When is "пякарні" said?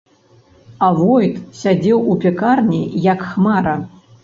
2.25-2.83